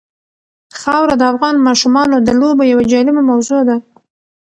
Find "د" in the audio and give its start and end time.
1.17-1.23, 2.21-2.29